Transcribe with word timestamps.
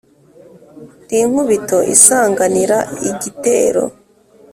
Ndi 1.03 1.17
inkubito 1.23 1.77
isanganira 1.95 2.77
igitero, 3.09 3.83